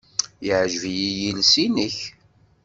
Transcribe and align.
Yeɛjeb-iyi 0.45 1.09
yiles-nnek. 1.21 1.97